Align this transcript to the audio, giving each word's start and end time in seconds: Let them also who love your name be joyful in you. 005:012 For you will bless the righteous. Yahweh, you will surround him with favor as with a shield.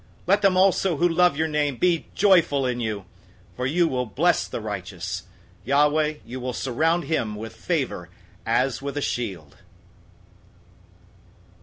Let 0.25 0.41
them 0.41 0.57
also 0.57 0.97
who 0.97 1.07
love 1.07 1.37
your 1.37 1.47
name 1.47 1.75
be 1.77 2.07
joyful 2.15 2.65
in 2.65 2.79
you. 2.79 3.01
005:012 3.51 3.55
For 3.57 3.65
you 3.67 3.87
will 3.87 4.05
bless 4.07 4.47
the 4.47 4.59
righteous. 4.59 5.23
Yahweh, 5.63 6.13
you 6.25 6.39
will 6.39 6.53
surround 6.53 7.03
him 7.03 7.35
with 7.35 7.55
favor 7.55 8.09
as 8.43 8.81
with 8.81 8.97
a 8.97 9.01
shield. 9.01 9.57